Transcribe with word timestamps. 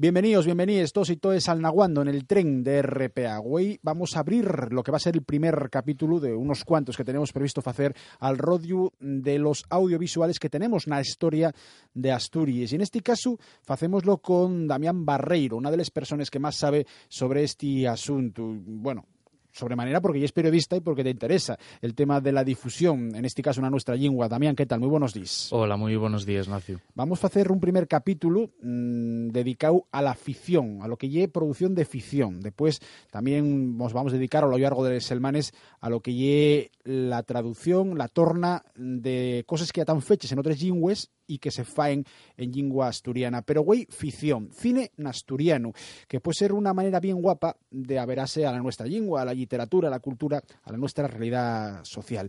Bienvenidos, 0.00 0.44
bienvenidos 0.44 0.92
todos 0.92 1.10
y 1.10 1.16
todas 1.16 1.48
al 1.48 1.60
Naguando 1.60 2.02
en 2.02 2.06
el 2.06 2.24
tren 2.24 2.62
de 2.62 2.82
RPA. 2.82 3.40
Hoy 3.40 3.80
vamos 3.82 4.14
a 4.14 4.20
abrir 4.20 4.46
lo 4.70 4.84
que 4.84 4.92
va 4.92 4.98
a 4.98 5.00
ser 5.00 5.16
el 5.16 5.24
primer 5.24 5.70
capítulo 5.72 6.20
de 6.20 6.36
unos 6.36 6.62
cuantos 6.62 6.96
que 6.96 7.02
tenemos 7.02 7.32
previsto 7.32 7.60
hacer 7.66 7.96
al 8.20 8.38
rodio 8.38 8.92
de 9.00 9.40
los 9.40 9.64
audiovisuales 9.68 10.38
que 10.38 10.48
tenemos 10.48 10.86
en 10.86 10.92
la 10.92 11.00
historia 11.00 11.52
de 11.94 12.12
Asturias. 12.12 12.70
Y 12.70 12.76
en 12.76 12.82
este 12.82 13.00
caso, 13.00 13.40
hacemoslo 13.66 14.18
con 14.18 14.68
Damián 14.68 15.04
Barreiro, 15.04 15.56
una 15.56 15.72
de 15.72 15.78
las 15.78 15.90
personas 15.90 16.30
que 16.30 16.38
más 16.38 16.54
sabe 16.54 16.86
sobre 17.08 17.42
este 17.42 17.88
asunto. 17.88 18.44
Bueno, 18.46 19.04
sobremanera 19.52 20.00
porque 20.00 20.20
ya 20.20 20.24
es 20.24 20.32
periodista 20.32 20.76
y 20.76 20.80
porque 20.80 21.04
te 21.04 21.10
interesa 21.10 21.58
el 21.80 21.94
tema 21.94 22.20
de 22.20 22.32
la 22.32 22.44
difusión, 22.44 23.14
en 23.14 23.24
este 23.24 23.42
caso 23.42 23.60
en 23.60 23.70
nuestra 23.70 23.94
lengua. 23.94 24.28
Damián, 24.28 24.56
¿qué 24.56 24.66
tal? 24.66 24.80
Muy 24.80 24.88
buenos 24.88 25.14
días. 25.14 25.48
Hola, 25.52 25.76
muy 25.76 25.96
buenos 25.96 26.24
días, 26.26 26.48
Nacio. 26.48 26.80
Vamos 26.94 27.22
a 27.24 27.28
hacer 27.28 27.50
un 27.50 27.60
primer 27.60 27.88
capítulo 27.88 28.50
mmm, 28.62 29.28
dedicado 29.28 29.86
a 29.90 30.02
la 30.02 30.14
ficción, 30.14 30.82
a 30.82 30.88
lo 30.88 30.96
que 30.96 31.08
lleve 31.08 31.28
producción 31.28 31.74
de 31.74 31.84
ficción. 31.84 32.40
Después 32.40 32.80
también 33.10 33.76
nos 33.76 33.92
vamos 33.92 34.12
a 34.12 34.16
dedicar 34.16 34.44
a 34.44 34.46
lo 34.46 34.58
largo 34.58 34.84
de 34.84 34.94
los 34.94 35.04
semanas 35.04 35.52
a 35.80 35.90
lo 35.90 36.00
que 36.00 36.14
lleve 36.14 36.70
la 36.84 37.22
traducción, 37.22 37.98
la 37.98 38.08
torna 38.08 38.62
de 38.74 39.44
cosas 39.46 39.72
que 39.72 39.78
ya 39.78 39.82
están 39.82 40.02
fechas 40.02 40.32
en 40.32 40.38
otras 40.38 40.60
lingües 40.60 41.10
y 41.28 41.38
que 41.38 41.52
se 41.52 41.64
faen 41.64 42.04
en 42.36 42.50
lengua 42.50 42.88
asturiana. 42.88 43.42
Pero, 43.42 43.62
güey, 43.62 43.86
ficción, 43.88 44.50
cine 44.52 44.90
asturiano, 45.04 45.72
que 46.08 46.18
puede 46.18 46.34
ser 46.34 46.52
una 46.52 46.74
manera 46.74 46.98
bien 46.98 47.22
guapa 47.22 47.56
de 47.70 47.98
averarse 48.00 48.44
a 48.44 48.50
la 48.50 48.58
nuestra 48.58 48.86
lengua, 48.86 49.22
a 49.22 49.26
la 49.26 49.34
literatura, 49.34 49.86
a 49.86 49.90
la 49.92 50.00
cultura, 50.00 50.42
a 50.64 50.72
la 50.72 50.78
nuestra 50.78 51.06
realidad 51.06 51.84
social. 51.84 52.28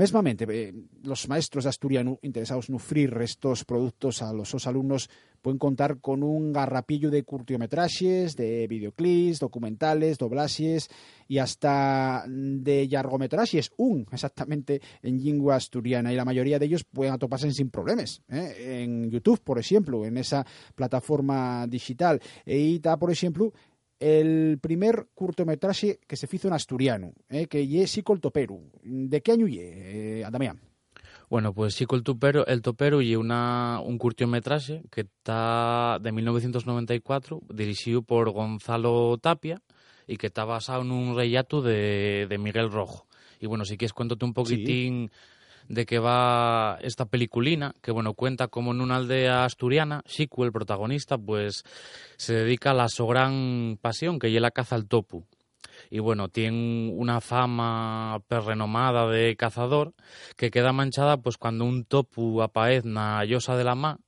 Mesmamente, 0.00 0.46
eh, 0.48 0.72
los 1.02 1.28
maestros 1.28 1.64
de 1.64 1.68
asturiano 1.68 2.18
interesados 2.22 2.70
en 2.70 2.76
ofrecer 2.76 3.20
estos 3.20 3.66
productos 3.66 4.22
a 4.22 4.32
los 4.32 4.48
sus 4.48 4.66
alumnos 4.66 5.10
pueden 5.42 5.58
contar 5.58 6.00
con 6.00 6.22
un 6.22 6.54
garrapillo 6.54 7.10
de 7.10 7.22
curtiometrajes, 7.22 8.34
de 8.34 8.66
videoclips, 8.66 9.40
documentales, 9.40 10.16
doblajes 10.16 10.88
y 11.28 11.36
hasta 11.36 12.24
de 12.26 12.88
largometrajes, 12.90 13.72
un 13.76 14.06
exactamente 14.10 14.80
en 15.02 15.22
lengua 15.22 15.56
asturiana. 15.56 16.14
Y 16.14 16.16
la 16.16 16.24
mayoría 16.24 16.58
de 16.58 16.64
ellos 16.64 16.84
pueden 16.84 17.12
atoparse 17.12 17.50
sin 17.52 17.68
problemas. 17.68 18.22
¿eh? 18.30 18.82
En 18.82 19.10
YouTube, 19.10 19.40
por 19.42 19.58
ejemplo, 19.58 20.06
en 20.06 20.16
esa 20.16 20.46
plataforma 20.74 21.66
digital. 21.66 22.22
Y 22.46 22.76
está, 22.76 22.96
por 22.96 23.10
ejemplo, 23.10 23.52
el 24.00 24.58
primer 24.60 25.08
cortometraje 25.14 26.00
que 26.08 26.16
se 26.16 26.28
hizo 26.32 26.48
en 26.48 26.54
asturiano, 26.54 27.12
eh, 27.28 27.46
que 27.46 27.66
ye 27.66 27.86
Sico 27.86 28.12
el 28.12 28.20
Topero. 28.20 28.58
¿De 28.82 29.20
qué 29.20 29.32
año 29.32 29.46
ye, 29.46 30.22
eh, 30.22 30.26
Damián? 30.30 30.60
Bueno, 31.28 31.52
pues 31.52 31.74
Sico 31.74 31.94
el 31.94 32.02
Topero, 32.02 32.46
el 32.46 32.62
Topero 32.62 33.02
y 33.02 33.14
una, 33.14 33.80
un 33.84 33.98
cortometraje 33.98 34.82
que 34.90 35.02
está 35.02 35.98
de 36.00 36.10
1994, 36.10 37.42
dirigido 37.54 38.02
por 38.02 38.30
Gonzalo 38.30 39.16
Tapia 39.18 39.62
y 40.06 40.16
que 40.16 40.28
está 40.28 40.44
basado 40.44 40.82
en 40.82 40.90
un 40.90 41.14
relato 41.14 41.62
de, 41.62 42.26
de 42.28 42.38
Miguel 42.38 42.72
Rojo. 42.72 43.06
Y 43.38 43.46
bueno, 43.46 43.64
si 43.64 43.76
quieres 43.76 43.92
cuéntate 43.92 44.24
un 44.24 44.34
poquitín... 44.34 45.10
Sí 45.12 45.16
de 45.68 45.86
que 45.86 45.98
va 45.98 46.78
esta 46.82 47.06
peliculina, 47.06 47.74
que 47.82 47.92
bueno, 47.92 48.14
cuenta 48.14 48.48
como 48.48 48.72
en 48.72 48.80
una 48.80 48.96
aldea 48.96 49.44
asturiana, 49.44 50.02
Xicu, 50.06 50.44
el 50.44 50.52
protagonista, 50.52 51.18
pues 51.18 51.62
se 52.16 52.34
dedica 52.34 52.70
a 52.70 52.74
la 52.74 52.88
su 52.88 53.06
gran 53.06 53.78
pasión, 53.80 54.18
que 54.18 54.34
es 54.34 54.42
la 54.42 54.50
caza 54.50 54.76
al 54.76 54.86
topu. 54.86 55.26
Y 55.90 55.98
bueno, 55.98 56.28
tiene 56.28 56.92
una 56.92 57.20
fama 57.20 58.20
perrenomada 58.28 59.08
de 59.08 59.34
cazador 59.36 59.94
que 60.36 60.50
queda 60.50 60.72
manchada 60.72 61.16
pues 61.16 61.38
cuando 61.38 61.64
un 61.64 61.84
topu 61.84 62.42
aparece 62.42 62.88
na 62.88 63.24
llosa 63.24 63.56
de 63.56 63.64
la 63.64 63.74
ma 63.74 63.98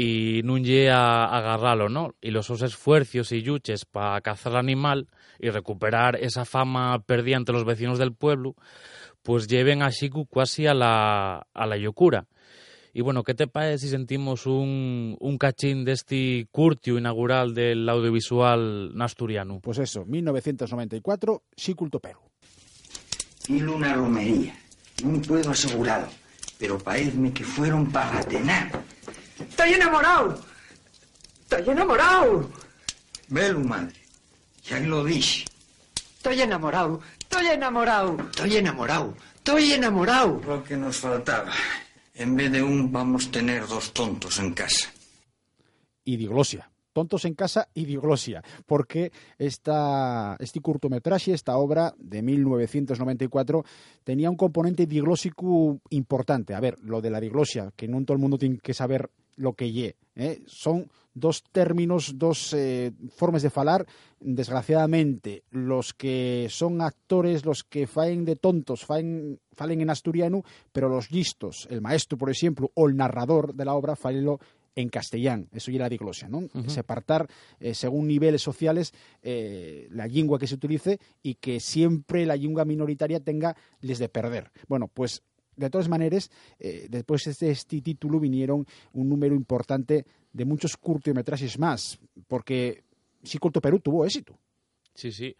y 0.00 0.42
llega 0.42 1.24
a 1.24 1.38
agarrarlo, 1.38 1.88
¿no? 1.88 2.14
Y 2.20 2.30
los 2.30 2.46
sus 2.46 2.62
esfuerzos 2.62 3.32
y 3.32 3.42
yuches 3.42 3.84
para 3.84 4.20
cazar 4.20 4.52
al 4.52 4.58
animal 4.58 5.08
y 5.40 5.50
recuperar 5.50 6.14
esa 6.14 6.44
fama 6.44 7.02
perdida 7.04 7.36
ante 7.36 7.52
los 7.52 7.64
vecinos 7.64 7.98
del 7.98 8.14
pueblo, 8.14 8.54
pues 9.28 9.46
lleven 9.46 9.82
a 9.82 9.90
Shiku 9.90 10.24
casi 10.24 10.66
a 10.66 10.72
la, 10.72 11.46
a 11.52 11.66
la 11.66 11.76
locura. 11.76 12.26
Y 12.94 13.02
bueno, 13.02 13.24
¿qué 13.24 13.34
te 13.34 13.46
parece 13.46 13.84
si 13.84 13.90
sentimos 13.90 14.46
un, 14.46 15.18
un 15.20 15.36
cachín 15.36 15.84
de 15.84 15.92
este 15.92 16.48
curtio 16.50 16.96
inaugural 16.96 17.52
del 17.52 17.86
audiovisual 17.90 18.90
asturiano? 18.98 19.60
Pues 19.60 19.80
eso, 19.80 20.06
1994, 20.06 21.42
Shikulto 21.54 22.00
Perú. 22.00 22.20
Y 23.48 23.60
una 23.60 23.92
romería, 23.92 24.58
no 25.04 25.20
puedo 25.20 25.50
asegurado, 25.50 26.08
pero 26.58 26.78
parece 26.78 27.30
que 27.30 27.44
fueron 27.44 27.92
para 27.92 28.22
tener. 28.22 28.70
¡Estoy 29.38 29.74
enamorado! 29.74 30.42
¡Estoy 31.42 31.68
enamorado! 31.74 32.48
Velo, 33.28 33.60
madre, 33.60 34.00
ya 34.64 34.80
lo 34.80 35.04
dije. 35.04 35.44
Estoy 36.16 36.40
enamorado, 36.40 37.00
estoy 37.38 37.54
enamorado. 37.54 38.16
Estoy 38.18 38.56
enamorado, 38.56 39.14
estoy 39.36 39.72
enamorado. 39.72 40.40
Lo 40.44 40.64
que 40.64 40.76
nos 40.76 40.96
faltaba. 40.96 41.52
En 42.14 42.34
vez 42.34 42.50
de 42.50 42.62
un, 42.62 42.90
vamos 42.90 43.28
a 43.28 43.30
tener 43.30 43.66
dos 43.66 43.92
tontos 43.92 44.40
en 44.40 44.52
casa. 44.52 44.88
Y 46.04 46.16
diglosia. 46.16 46.68
Tontos 46.92 47.24
en 47.26 47.34
casa 47.34 47.68
y 47.74 47.84
diglosia, 47.84 48.42
porque 48.66 49.12
esta, 49.38 50.36
este 50.40 50.60
cortometraje, 50.60 51.32
esta 51.32 51.56
obra 51.56 51.94
de 51.96 52.22
1994, 52.22 53.64
tenía 54.02 54.28
un 54.30 54.36
componente 54.36 54.86
diglósico 54.86 55.78
importante. 55.90 56.54
A 56.54 56.60
ver, 56.60 56.76
lo 56.82 57.00
de 57.00 57.10
la 57.10 57.20
diglosia, 57.20 57.70
que 57.76 57.86
no 57.86 58.02
todo 58.04 58.14
el 58.14 58.20
mundo 58.20 58.36
tiene 58.36 58.58
que 58.58 58.74
saber 58.74 59.10
lo 59.38 59.54
que 59.54 59.72
ye. 59.72 59.96
¿eh? 60.14 60.42
Son 60.46 60.90
dos 61.14 61.42
términos, 61.50 62.14
dos 62.16 62.52
eh, 62.52 62.92
formas 63.16 63.42
de 63.42 63.50
falar. 63.50 63.86
Desgraciadamente, 64.20 65.44
los 65.50 65.94
que 65.94 66.48
son 66.50 66.80
actores, 66.80 67.44
los 67.44 67.64
que 67.64 67.86
faen 67.86 68.24
de 68.24 68.36
tontos, 68.36 68.84
faen, 68.84 69.40
falen 69.52 69.80
en 69.80 69.90
asturiano, 69.90 70.42
pero 70.72 70.88
los 70.88 71.10
listos, 71.10 71.66
el 71.70 71.80
maestro, 71.80 72.18
por 72.18 72.30
ejemplo, 72.30 72.70
o 72.74 72.88
el 72.88 72.96
narrador 72.96 73.54
de 73.54 73.64
la 73.64 73.74
obra, 73.74 73.96
falenlo 73.96 74.38
en 74.74 74.90
castellán, 74.90 75.48
eso 75.52 75.72
ya 75.72 75.80
la 75.80 75.88
diglosia, 75.88 76.28
¿no? 76.28 76.38
Uh 76.38 76.48
-huh. 76.52 76.68
Separtar 76.68 77.26
eh, 77.58 77.74
según 77.74 78.06
niveles 78.06 78.42
sociales 78.42 78.92
eh, 79.22 79.88
la 79.90 80.06
lengua 80.06 80.38
que 80.38 80.46
se 80.46 80.54
utilice 80.54 81.00
y 81.20 81.34
que 81.34 81.58
siempre 81.58 82.24
la 82.24 82.36
lengua 82.36 82.64
minoritaria 82.64 83.18
tenga 83.18 83.56
les 83.80 83.98
de 83.98 84.08
perder. 84.08 84.52
Bueno, 84.68 84.86
pues 84.86 85.24
de 85.58 85.70
todas 85.70 85.88
maneras, 85.88 86.30
eh, 86.58 86.86
después 86.88 87.24
de 87.38 87.50
este 87.50 87.80
título 87.80 88.20
vinieron 88.20 88.66
un 88.92 89.08
número 89.08 89.34
importante 89.34 90.06
de 90.32 90.44
muchos 90.44 90.76
cortometrajes 90.76 91.58
más, 91.58 91.98
porque 92.26 92.84
sí, 93.22 93.38
Corto 93.38 93.60
Perú 93.60 93.80
tuvo 93.80 94.04
éxito. 94.06 94.38
Sí, 94.94 95.12
sí. 95.12 95.34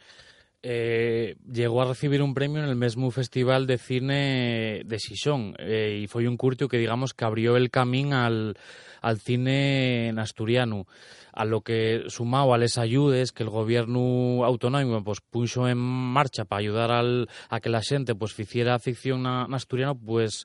eh, 0.63 1.37
llegou 1.47 1.81
a 1.81 1.87
recibir 1.87 2.23
un 2.23 2.35
premio 2.35 2.63
en 2.63 2.69
el 2.69 2.77
mesmo 2.77 3.11
Festival 3.11 3.67
de 3.67 3.79
Cine 3.79 4.83
de 4.85 4.99
Xixón 4.99 5.55
eh, 5.59 6.03
e 6.03 6.09
foi 6.11 6.27
un 6.27 6.37
curto 6.37 6.67
que, 6.67 6.83
digamos, 6.83 7.15
que 7.15 7.25
abrió 7.25 7.55
el 7.55 7.71
camín 7.71 8.13
al, 8.13 8.59
al 9.01 9.19
cine 9.19 10.09
en 10.09 10.19
asturiano. 10.19 10.87
A 11.33 11.45
lo 11.45 11.63
que 11.63 12.03
sumado 12.09 12.53
a 12.53 12.59
les 12.59 12.79
ayudes 12.79 13.31
que 13.31 13.45
el 13.45 13.51
gobierno 13.51 14.45
autonómico 14.45 15.05
pues, 15.05 15.21
puxo 15.23 15.69
en 15.69 15.79
marcha 15.79 16.45
para 16.45 16.59
ayudar 16.59 16.91
al, 16.91 17.29
a 17.49 17.61
que 17.61 17.71
la 17.71 17.83
xente 17.83 18.19
pues, 18.19 18.35
ficiera 18.35 18.79
ficción 18.83 19.23
na, 19.23 19.47
na 19.47 19.57
asturiano, 19.57 19.95
pues 19.95 20.43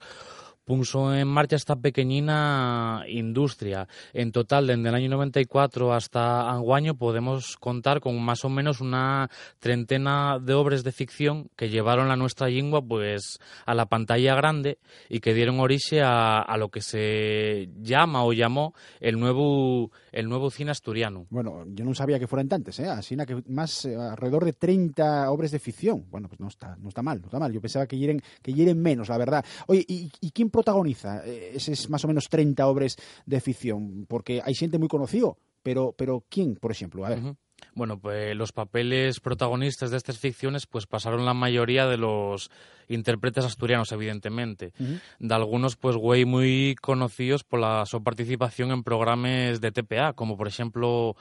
puso 0.66 1.14
en 1.14 1.28
marcha 1.28 1.56
esta 1.56 1.76
pequeñina 1.76 3.04
industria. 3.08 3.88
En 4.14 4.32
total, 4.32 4.68
desde 4.68 4.88
el 4.88 4.96
año 4.96 5.10
94 5.10 5.94
hasta 5.94 6.50
anguaño 6.50 6.96
podemos 6.96 7.58
contar 7.58 8.00
con 8.00 8.22
más 8.22 8.46
o 8.46 8.50
menos 8.50 8.82
una 8.82 9.30
treintena 9.60 10.40
de 10.40 10.54
obras 10.54 10.84
de 10.84 10.92
ficción 10.92 11.50
que 11.56 11.70
llevaron 11.70 12.08
la 12.08 12.16
nuestra 12.16 12.48
lengua 12.48 12.82
pues 12.82 13.40
a 13.66 13.74
la 13.74 13.88
pantalla 13.88 14.36
grande 14.36 14.80
y 15.10 15.20
que 15.20 15.34
dieron 15.34 15.60
origen 15.60 16.04
a, 16.04 16.42
a 16.42 16.58
lo 16.58 16.70
que 16.70 16.82
se 16.82 17.70
llama 17.82 18.24
o 18.24 18.34
llamó 18.34 18.74
el 19.00 19.20
nuevo 19.20 19.92
el 20.12 20.30
nuevo 20.30 20.50
cine 20.52 20.72
asturiano. 20.72 21.26
Bueno, 21.30 21.66
yo 21.68 21.84
no 21.84 21.94
sabía 21.96 22.20
que 22.20 22.28
fueran 22.28 22.48
tantos, 22.48 22.80
¿eh? 22.80 22.88
Así 22.88 23.18
que 23.26 23.44
más 23.48 23.86
eh, 23.86 23.96
alrededor 23.96 24.46
de 24.46 24.54
30 24.54 25.30
obras 25.32 25.52
de 25.52 25.60
ficción. 25.60 26.06
Bueno, 26.10 26.28
pues 26.28 26.40
no 26.40 26.48
está, 26.48 26.76
no 26.78 26.90
está 26.90 27.02
mal, 27.02 27.20
no 27.20 27.26
está 27.28 27.40
mal. 27.40 27.52
Yo 27.52 27.62
pensaba 27.62 27.88
que 27.88 27.98
hieren, 27.98 28.22
que 28.42 28.54
menos, 28.76 29.10
la 29.10 29.18
verdad. 29.18 29.46
Oye, 29.68 29.86
¿y, 29.88 30.12
y 30.22 30.32
quién 30.32 30.50
protagoniza 30.54 31.26
esos 31.26 31.90
más 31.90 32.06
o 32.06 32.08
menos 32.08 32.30
30 32.30 32.66
obras 32.68 32.96
de 33.26 33.42
ficción? 33.42 34.06
Porque 34.08 34.42
hay 34.46 34.54
gente 34.54 34.78
muy 34.78 34.88
conocido, 34.88 35.38
pero, 35.64 35.94
pero 35.98 36.24
¿quién, 36.30 36.56
por 36.56 36.72
ejemplo? 36.72 37.06
A 37.06 37.10
ver. 37.10 37.20
Uh 37.20 37.22
-huh. 37.24 37.36
Bueno, 37.76 37.98
pues 37.98 38.36
los 38.36 38.52
papeles 38.52 39.20
protagonistas 39.20 39.90
de 39.90 39.98
estas 39.98 40.20
ficciones 40.20 40.68
pues 40.68 40.86
pasaron 40.86 41.26
la 41.26 41.34
mayoría 41.34 41.88
de 41.88 41.98
los 41.98 42.52
intérpretes 42.88 43.46
asturianos, 43.46 43.92
evidentemente. 43.92 44.74
Uh 44.80 44.84
-huh. 44.84 45.02
De 45.20 45.34
algunos, 45.34 45.76
pues, 45.76 45.96
güey, 45.96 46.26
muy 46.26 46.76
conocidos 46.82 47.44
por 47.44 47.60
la, 47.60 47.86
su 47.86 48.04
participación 48.04 48.72
en 48.72 48.84
programas 48.84 49.60
de 49.60 49.72
TPA, 49.72 50.14
como 50.14 50.38
por 50.38 50.48
ejemplo 50.48 51.16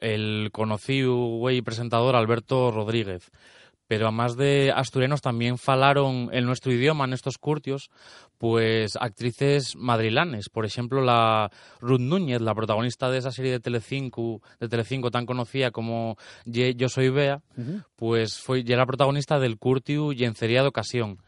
el 0.00 0.50
conocido 0.52 1.16
güey 1.16 1.60
presentador 1.62 2.16
Alberto 2.16 2.70
Rodríguez. 2.70 3.30
Pero 3.88 4.06
además 4.06 4.36
de 4.36 4.70
asturianos 4.70 5.22
también 5.22 5.56
falaron 5.58 6.28
en 6.32 6.44
nuestro 6.44 6.72
idioma, 6.72 7.06
en 7.06 7.14
estos 7.14 7.38
curtios, 7.38 7.90
pues 8.36 8.96
actrices 9.00 9.74
madrilanes. 9.76 10.50
Por 10.50 10.66
ejemplo, 10.66 11.00
la 11.00 11.50
Ruth 11.80 12.00
Núñez, 12.00 12.42
la 12.42 12.54
protagonista 12.54 13.10
de 13.10 13.18
esa 13.18 13.32
serie 13.32 13.50
de 13.50 13.60
Telecinco, 13.60 14.42
de 14.60 14.68
Telecinco 14.68 15.10
tan 15.10 15.24
conocida 15.24 15.70
como 15.70 16.16
Yo 16.44 16.88
soy 16.88 17.08
Bea, 17.08 17.40
pues 17.96 18.38
fue 18.38 18.62
ya 18.62 18.76
la 18.76 18.86
protagonista 18.86 19.40
del 19.40 19.58
curtiu 19.58 20.12
Yencería 20.12 20.62
de 20.62 20.68
Ocasión 20.68 21.18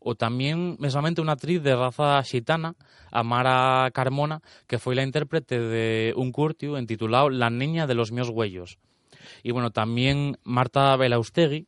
o 0.00 0.14
también 0.14 0.76
mesamente 0.78 1.20
una 1.20 1.32
actriz 1.32 1.62
de 1.62 1.74
raza 1.74 2.22
xitana, 2.22 2.74
Amara 3.10 3.90
Carmona, 3.92 4.40
que 4.66 4.78
fue 4.78 4.94
la 4.94 5.02
intérprete 5.02 5.58
de 5.60 6.14
un 6.16 6.32
curtiu 6.32 6.78
intitulado 6.78 7.30
La 7.30 7.50
niña 7.50 7.86
de 7.86 7.94
los 7.94 8.12
míos 8.12 8.28
huellos. 8.28 8.78
Y 9.42 9.50
bueno, 9.52 9.70
también 9.70 10.38
Marta 10.44 10.96
Belaustegui, 10.96 11.66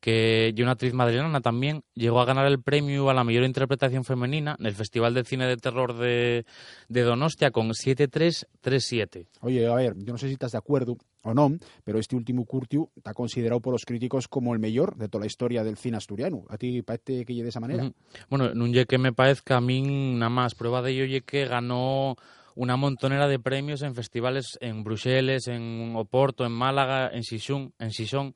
que 0.00 0.52
y 0.56 0.62
una 0.62 0.72
actriz 0.72 0.94
madrileña 0.94 1.40
también 1.40 1.82
llegó 1.94 2.20
a 2.20 2.24
ganar 2.24 2.46
el 2.46 2.62
premio 2.62 3.10
a 3.10 3.14
la 3.14 3.22
mayor 3.22 3.44
interpretación 3.44 4.04
femenina 4.04 4.56
en 4.58 4.66
el 4.66 4.74
Festival 4.74 5.14
de 5.14 5.24
Cine 5.24 5.46
de 5.46 5.56
Terror 5.56 5.96
de, 5.96 6.46
de 6.88 7.02
Donostia 7.02 7.50
con 7.50 7.74
7337. 7.74 9.26
Oye, 9.42 9.66
a 9.66 9.74
ver, 9.74 9.94
yo 9.98 10.12
no 10.12 10.18
sé 10.18 10.26
si 10.26 10.32
estás 10.32 10.52
de 10.52 10.58
acuerdo 10.58 10.96
o 11.22 11.34
no, 11.34 11.50
pero 11.84 11.98
este 11.98 12.16
último 12.16 12.46
curtiu 12.46 12.90
está 12.96 13.12
considerado 13.12 13.60
por 13.60 13.72
los 13.72 13.84
críticos 13.84 14.26
como 14.26 14.54
el 14.54 14.60
mejor 14.60 14.96
de 14.96 15.08
toda 15.08 15.20
la 15.20 15.26
historia 15.26 15.62
del 15.62 15.76
cine 15.76 15.98
asturiano. 15.98 16.44
¿A 16.48 16.56
ti 16.56 16.80
parece 16.82 17.24
que 17.26 17.34
llegue 17.34 17.42
de 17.44 17.50
esa 17.50 17.60
manera? 17.60 17.84
Uh 17.84 17.88
-huh. 17.88 17.94
Bueno, 18.30 18.54
no 18.54 18.86
que 18.86 18.98
me 18.98 19.12
parezca 19.12 19.58
a 19.58 19.60
mí 19.60 19.82
nada 20.14 20.30
más. 20.30 20.54
Prueba 20.54 20.80
de 20.80 20.92
ello 20.92 21.24
que 21.26 21.44
ganó 21.44 22.16
una 22.54 22.76
montonera 22.76 23.28
de 23.28 23.38
premios 23.38 23.82
en 23.82 23.94
festivales 23.94 24.58
en 24.60 24.82
Bruselas, 24.82 25.46
en 25.48 25.94
Oporto, 25.96 26.46
en 26.46 26.52
Málaga, 26.52 27.10
en 27.12 27.22
Sison, 27.22 27.72
en 27.78 27.90
Sison 27.90 28.34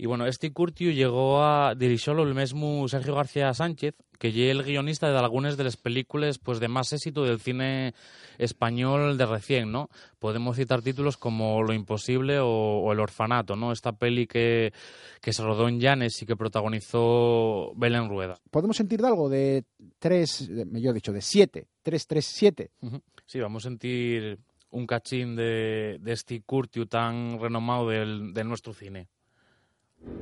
y 0.00 0.06
bueno, 0.06 0.24
este 0.26 0.50
curtiu 0.50 0.92
llegó 0.92 1.42
a 1.42 1.74
dirigirlo 1.74 2.22
el 2.22 2.34
mismo 2.34 2.88
Sergio 2.88 3.14
García 3.14 3.52
Sánchez, 3.52 3.94
que 4.18 4.28
es 4.28 4.34
el 4.34 4.62
guionista 4.62 5.10
de 5.10 5.18
algunas 5.18 5.58
de 5.58 5.64
las 5.64 5.76
películas 5.76 6.38
pues, 6.38 6.58
de 6.58 6.68
más 6.68 6.90
éxito 6.94 7.22
del 7.22 7.38
cine 7.38 7.92
español 8.38 9.18
de 9.18 9.26
recién, 9.26 9.70
¿no? 9.70 9.90
Podemos 10.18 10.56
citar 10.56 10.80
títulos 10.80 11.18
como 11.18 11.62
Lo 11.62 11.74
Imposible 11.74 12.38
o, 12.40 12.90
El 12.90 12.98
Orfanato, 12.98 13.56
¿no? 13.56 13.72
Esta 13.72 13.92
peli 13.92 14.26
que, 14.26 14.72
que 15.20 15.34
se 15.34 15.42
rodó 15.42 15.68
en 15.68 15.80
Llanes 15.80 16.22
y 16.22 16.24
que 16.24 16.34
protagonizó 16.34 17.74
Belén 17.76 18.08
Rueda. 18.08 18.38
¿Podemos 18.50 18.78
sentir 18.78 19.02
de 19.02 19.06
algo 19.06 19.28
de 19.28 19.64
tres, 19.98 20.48
mejor 20.48 20.94
dicho, 20.94 21.12
de 21.12 21.20
siete, 21.20 21.66
tres, 21.82 22.06
tres, 22.06 22.24
siete? 22.24 22.70
Uh 22.80 22.88
-huh. 22.88 23.02
Sí, 23.26 23.38
vamos 23.38 23.66
a 23.66 23.68
sentir 23.68 24.38
un 24.70 24.86
cachín 24.86 25.36
de, 25.36 25.98
de 26.00 26.12
este 26.12 26.40
curtiu 26.40 26.86
tan 26.86 27.38
renomado 27.38 27.90
del, 27.90 28.32
de 28.32 28.44
nuestro 28.44 28.72
cine. 28.72 29.08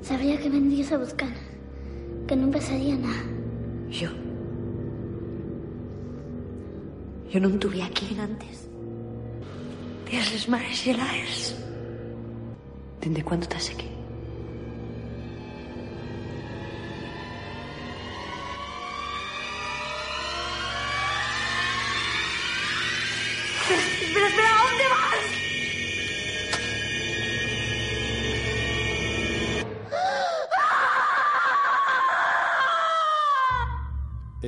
Sabía 0.03 0.39
que 0.39 0.49
vendrías 0.49 0.91
a 0.93 0.99
buscar, 0.99 1.33
que 2.27 2.35
no 2.35 2.51
pasaría 2.51 2.97
nada. 2.97 3.23
Yo. 3.91 4.09
Yo 7.31 7.41
no 7.41 7.49
estuve 7.49 7.83
aquí 7.83 8.17
antes. 8.19 8.69
Días 10.11 10.33
les 10.33 10.49
mares 10.49 10.87
y 10.87 10.91
el 10.91 11.01
aires. 11.01 11.57
¿Desde 13.01 13.23
cuándo 13.23 13.45
estás 13.45 13.71
aquí? 13.71 13.98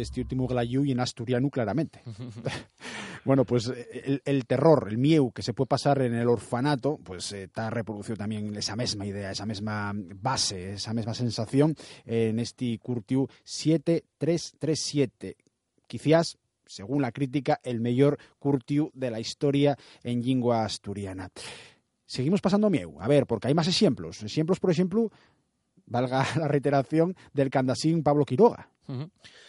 Este 0.03 0.21
último 0.21 0.49
y 0.63 0.93
en 0.93 1.01
asturiano 1.01 1.51
claramente. 1.51 2.03
bueno, 3.25 3.45
pues 3.45 3.73
el, 3.93 4.23
el, 4.25 4.47
terror, 4.47 4.87
el 4.89 4.99
miedo 4.99 5.31
que 5.33 5.43
se 5.43 5.53
puede 5.55 5.69
pasar 5.69 6.03
en 6.03 6.15
el 6.15 6.29
orfanato, 6.29 6.99
pues 7.03 7.33
eh, 7.33 7.45
está 7.45 7.71
reproducido 7.71 8.17
también 8.17 8.57
esa 8.57 8.77
misma 8.77 9.07
idea, 9.07 9.31
esa 9.31 9.47
misma 9.47 9.93
base, 9.95 10.75
esa 10.75 10.93
misma 10.95 11.15
sensación 11.15 11.75
en 12.05 12.39
este 12.39 12.79
curtiu 12.79 13.29
7337. 13.45 15.37
Quizás, 15.87 16.39
según 16.67 17.03
la 17.03 17.13
crítica, 17.13 17.61
el 17.63 17.81
mejor 17.81 18.19
curtiu 18.39 18.91
de 18.95 19.11
la 19.11 19.21
historia 19.21 19.77
en 20.03 20.23
lengua 20.23 20.65
asturiana. 20.65 21.31
Seguimos 22.07 22.41
pasando 22.41 22.71
miedo. 22.71 22.95
A 23.01 23.07
ver, 23.07 23.27
porque 23.27 23.47
hay 23.49 23.55
más 23.55 23.69
ejemplos. 23.69 24.23
Ejemplos, 24.25 24.59
por 24.59 24.73
ejemplo, 24.73 25.13
valga 25.91 26.25
la 26.39 26.49
reiteración 26.49 27.15
del 27.35 27.51
candasín 27.51 28.03
Pablo 28.03 28.25
Quiroga. 28.25 28.71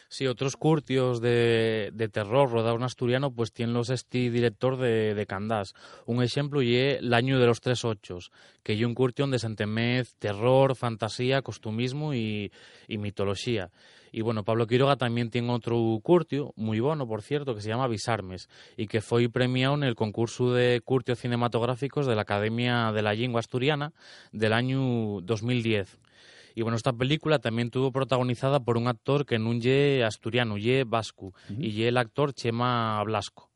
Sí, 0.10 0.28
otros 0.28 0.58
curtios 0.58 1.22
de, 1.22 1.92
de 1.94 2.10
terror 2.10 2.52
rodados 2.52 2.78
en 2.78 2.84
asturiano 2.84 3.34
pues 3.34 3.54
tienen 3.54 3.74
los 3.74 3.90
este 3.90 4.30
director 4.30 4.78
de, 4.78 5.16
de 5.16 5.26
Candás. 5.26 5.74
Un 6.06 6.22
ejemplo 6.22 6.62
y 6.62 6.76
el 6.76 7.14
año 7.14 7.40
de 7.40 7.46
los 7.46 7.62
tres 7.62 7.86
ochos, 7.86 8.30
que 8.62 8.74
y 8.74 8.84
un 8.84 8.94
curtio 8.94 9.24
donde 9.24 9.40
se 9.40 9.48
entemez 9.48 10.14
terror, 10.20 10.76
fantasía, 10.76 11.42
costumismo 11.42 12.14
y, 12.14 12.52
y 12.90 12.98
mitología. 12.98 13.72
Y 14.12 14.20
bueno, 14.22 14.44
Pablo 14.44 14.68
Quiroga 14.68 14.98
también 14.98 15.30
tiene 15.30 15.50
otro 15.50 15.78
curtio, 16.04 16.52
muy 16.58 16.82
bueno, 16.82 17.08
por 17.08 17.22
cierto, 17.22 17.56
que 17.56 17.62
se 17.62 17.70
llama 17.70 17.88
Visarmes, 17.88 18.50
y 18.76 18.88
que 18.88 19.00
fue 19.00 19.30
premiado 19.30 19.76
en 19.76 19.84
el 19.84 19.96
concurso 19.96 20.52
de 20.52 20.82
curtios 20.84 21.20
cinematográficos 21.20 22.06
de 22.06 22.16
la 22.16 22.24
Academia 22.24 22.92
de 22.92 23.02
la 23.02 23.14
Lengua 23.14 23.40
Asturiana 23.40 23.94
del 24.34 24.52
año 24.52 25.22
2010. 25.22 25.98
Y 26.56 26.62
bueno, 26.64 26.76
esta 26.78 26.94
película 26.94 27.40
también 27.40 27.70
tuvo 27.70 27.92
protagonizada 27.92 28.60
por 28.60 28.78
un 28.78 28.88
actor 28.88 29.26
que 29.26 29.40
no 29.40 29.54
ye 29.54 30.04
asturiano, 30.04 30.58
ye 30.58 30.84
vasco, 30.84 31.28
uh 31.28 31.34
-huh. 31.50 31.66
y 31.66 31.72
ye 31.72 31.88
el 31.88 31.98
actor 31.98 32.34
Chema 32.34 33.02
Blasco. 33.04 33.50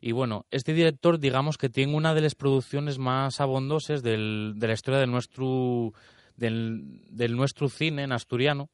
Y 0.00 0.12
bueno, 0.12 0.46
este 0.50 0.74
director, 0.74 1.18
digamos 1.18 1.56
que 1.58 1.68
tiene 1.68 1.94
una 1.94 2.12
de 2.14 2.22
las 2.22 2.34
producciones 2.34 2.98
más 2.98 3.40
abondosas 3.40 4.02
del, 4.02 4.54
de 4.56 4.66
la 4.66 4.72
historia 4.72 4.98
de 4.98 5.06
nuestro, 5.06 5.92
del, 6.36 7.02
del 7.08 7.36
nuestro 7.36 7.68
cine 7.68 8.02
en 8.02 8.12
asturiano, 8.12 8.68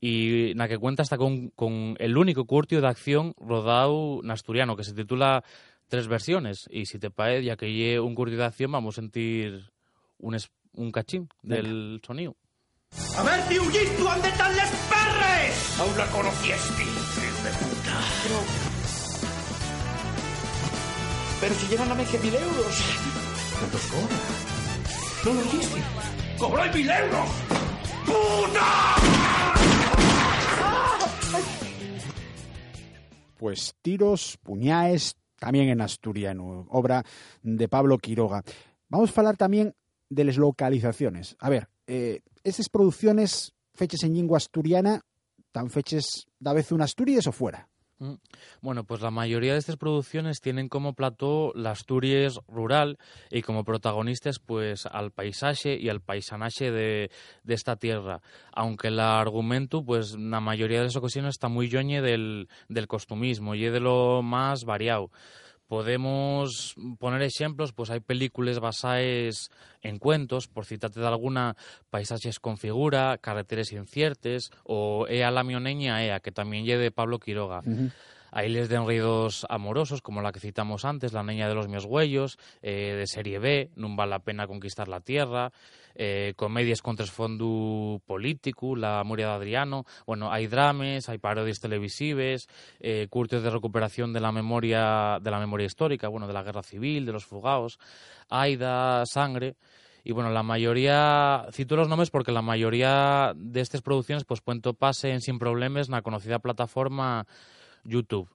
y 0.00 0.54
la 0.54 0.68
que 0.68 0.78
cuenta 0.78 1.02
hasta 1.02 1.16
con, 1.16 1.48
con 1.50 1.96
el 1.98 2.16
único 2.16 2.44
curtio 2.44 2.80
de 2.80 2.86
acción 2.86 3.32
rodado 3.38 4.20
en 4.22 4.30
asturiano, 4.30 4.76
que 4.76 4.84
se 4.84 4.94
titula 4.94 5.42
Tres 5.88 6.06
versiones. 6.06 6.68
Y 6.70 6.84
si 6.84 6.98
te 6.98 7.10
parece, 7.10 7.44
ya 7.44 7.56
que 7.56 7.72
lleve 7.72 8.00
un 8.00 8.14
curtio 8.14 8.36
de 8.36 8.44
acción, 8.44 8.70
vamos 8.70 8.98
a 8.98 9.00
sentir 9.00 9.70
un, 10.18 10.34
es, 10.34 10.50
un 10.74 10.90
cachín 10.92 11.28
Venga. 11.42 11.62
del 11.62 12.00
sonido. 12.06 12.36
A 13.18 13.22
ver, 13.24 13.48
Tiullito, 13.48 14.04
¿dónde 14.04 14.28
están 14.28 14.56
los 14.56 14.70
perres? 14.88 15.80
Aún 15.80 15.98
la 15.98 16.06
conocieste, 16.06 16.82
hijo 16.82 17.20
de 17.42 17.50
puta. 17.50 18.00
Pero... 18.22 18.38
Pero 21.40 21.54
si 21.54 21.66
llegan 21.66 21.92
a 21.92 21.96
que 22.04 22.18
mil 22.18 22.34
euros. 22.34 22.82
¿Cuántos 23.58 23.82
cobra? 23.86 24.16
¿No 25.24 25.32
lo 25.32 25.42
dijiste? 25.42 25.82
¡Cobró 26.38 26.72
mil 26.72 26.90
euros! 26.90 27.28
¡Puta! 28.06 28.94
Pues 33.36 33.74
tiros, 33.82 34.38
puñaes, 34.42 35.16
también 35.38 35.68
en 35.68 35.80
asturiano, 35.80 36.66
obra 36.70 37.04
de 37.42 37.68
Pablo 37.68 37.98
Quiroga. 37.98 38.42
Vamos 38.88 39.16
a 39.16 39.20
hablar 39.20 39.36
también 39.36 39.74
de 40.08 40.24
las 40.24 40.36
localizaciones. 40.36 41.36
A 41.38 41.48
ver, 41.48 41.68
eh, 41.86 42.22
esas 42.48 42.68
producciones 42.68 43.54
fechas 43.74 44.02
en 44.02 44.14
lengua 44.14 44.38
asturiana, 44.38 45.02
tan 45.52 45.70
fechas 45.70 46.26
da 46.38 46.52
vez 46.52 46.72
un 46.72 46.82
Asturias 46.82 47.26
o 47.26 47.32
fuera? 47.32 47.68
Mm. 48.00 48.14
Bueno, 48.60 48.84
pues 48.84 49.00
la 49.00 49.10
mayoría 49.10 49.54
de 49.54 49.58
estas 49.58 49.76
producciones 49.76 50.40
tienen 50.40 50.68
como 50.68 50.94
plató 50.94 51.52
la 51.54 51.72
Asturias 51.72 52.38
rural 52.46 52.96
y 53.30 53.42
como 53.42 53.64
protagonistas 53.64 54.38
pues 54.38 54.86
al 54.86 55.10
paisaje 55.10 55.76
y 55.76 55.88
al 55.88 56.00
paisanaje 56.00 56.70
de, 56.70 57.10
de 57.42 57.54
esta 57.54 57.74
tierra, 57.76 58.22
aunque 58.52 58.88
el 58.88 59.00
argumento 59.00 59.84
pues 59.84 60.16
la 60.16 60.40
mayoría 60.40 60.78
de 60.78 60.84
las 60.84 60.96
ocasiones 60.96 61.30
está 61.30 61.48
muy 61.48 61.68
yoñe 61.68 62.00
del, 62.00 62.48
del 62.68 62.86
costumismo 62.86 63.56
y 63.56 63.64
de 63.64 63.80
lo 63.80 64.22
más 64.22 64.64
variado. 64.64 65.10
Podemos 65.68 66.74
poner 66.98 67.22
ejemplos, 67.22 67.72
pues 67.72 67.90
hay 67.90 68.00
películas 68.00 68.58
basadas 68.58 69.50
en 69.82 69.98
cuentos, 69.98 70.48
por 70.48 70.64
citarte 70.64 70.98
de 70.98 71.06
alguna, 71.06 71.56
Paisajes 71.90 72.40
con 72.40 72.56
figura, 72.56 73.18
Carreteras 73.18 73.72
inciertes 73.72 74.50
o 74.64 75.06
Ea 75.08 75.30
la 75.30 75.44
mioneña 75.44 76.02
Ea, 76.04 76.20
que 76.20 76.32
también 76.32 76.64
lleve 76.64 76.84
de 76.84 76.90
Pablo 76.90 77.18
Quiroga. 77.18 77.62
Hay 78.30 78.48
les 78.48 78.68
de 78.68 78.76
enredos 78.76 79.46
amorosos, 79.48 80.02
como 80.02 80.22
la 80.22 80.32
que 80.32 80.40
citamos 80.40 80.84
antes, 80.84 81.12
La 81.12 81.22
niña 81.22 81.48
de 81.48 81.54
los 81.54 81.68
míos 81.68 81.84
huellos, 81.84 82.38
eh, 82.62 82.94
de 82.96 83.06
serie 83.06 83.38
B, 83.38 83.70
No 83.76 83.94
vale 83.96 84.10
la 84.10 84.18
pena 84.20 84.46
conquistar 84.46 84.88
la 84.88 85.00
tierra, 85.00 85.52
eh, 85.94 86.34
comedias 86.36 86.82
con 86.82 86.96
trasfondo 86.96 88.00
político, 88.06 88.76
La 88.76 89.02
Muria 89.04 89.28
de 89.28 89.32
Adriano, 89.32 89.84
bueno, 90.06 90.30
hay 90.30 90.46
drames, 90.46 91.08
hay 91.08 91.18
parodias 91.18 91.58
televisivas, 91.58 92.46
eh, 92.80 93.08
de 93.10 93.50
recuperación 93.50 94.12
de 94.12 94.20
la 94.20 94.30
memoria 94.30 95.18
de 95.20 95.30
la 95.30 95.40
memoria 95.40 95.66
histórica, 95.66 96.08
bueno, 96.08 96.26
de 96.26 96.32
la 96.32 96.42
guerra 96.42 96.62
civil, 96.62 97.04
de 97.04 97.12
los 97.12 97.24
fugados, 97.24 97.78
Aida, 98.28 99.04
Sangre, 99.06 99.56
Y 100.04 100.12
bueno, 100.12 100.30
la 100.30 100.42
mayoría, 100.42 101.46
cito 101.52 101.76
los 101.76 101.88
nombres 101.88 102.10
porque 102.10 102.32
la 102.32 102.40
mayoría 102.40 103.32
de 103.36 103.60
estas 103.60 103.82
producciones 103.82 104.24
pues 104.24 104.40
pueden 104.40 104.62
toparse 104.62 105.10
en 105.10 105.20
sin 105.20 105.38
problemas 105.38 105.88
en 105.88 105.92
la 105.92 106.02
conocida 106.02 106.38
plataforma 106.38 107.26
YouTube. 107.88 108.28